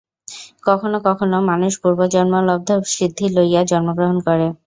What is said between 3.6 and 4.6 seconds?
জন্মগ্রহণ করে।